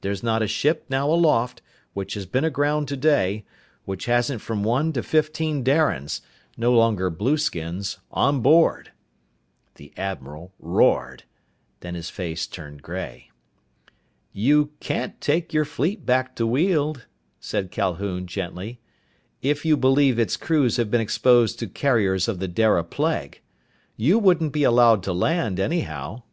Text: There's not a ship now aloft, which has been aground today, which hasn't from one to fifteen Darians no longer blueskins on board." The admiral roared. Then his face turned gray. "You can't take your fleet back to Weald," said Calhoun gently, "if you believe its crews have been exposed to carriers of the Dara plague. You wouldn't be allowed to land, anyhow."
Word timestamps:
There's 0.00 0.24
not 0.24 0.42
a 0.42 0.48
ship 0.48 0.86
now 0.88 1.08
aloft, 1.08 1.62
which 1.94 2.14
has 2.14 2.26
been 2.26 2.42
aground 2.42 2.88
today, 2.88 3.44
which 3.84 4.06
hasn't 4.06 4.40
from 4.40 4.64
one 4.64 4.92
to 4.94 5.04
fifteen 5.04 5.62
Darians 5.62 6.20
no 6.56 6.72
longer 6.72 7.10
blueskins 7.12 7.98
on 8.10 8.40
board." 8.40 8.90
The 9.76 9.92
admiral 9.96 10.52
roared. 10.58 11.22
Then 11.78 11.94
his 11.94 12.10
face 12.10 12.48
turned 12.48 12.82
gray. 12.82 13.30
"You 14.32 14.70
can't 14.80 15.20
take 15.20 15.52
your 15.52 15.64
fleet 15.64 16.04
back 16.04 16.34
to 16.34 16.44
Weald," 16.44 17.06
said 17.38 17.70
Calhoun 17.70 18.26
gently, 18.26 18.80
"if 19.42 19.64
you 19.64 19.76
believe 19.76 20.18
its 20.18 20.36
crews 20.36 20.76
have 20.78 20.90
been 20.90 21.00
exposed 21.00 21.56
to 21.60 21.68
carriers 21.68 22.26
of 22.26 22.40
the 22.40 22.48
Dara 22.48 22.82
plague. 22.82 23.42
You 23.96 24.18
wouldn't 24.18 24.52
be 24.52 24.64
allowed 24.64 25.04
to 25.04 25.12
land, 25.12 25.60
anyhow." 25.60 26.24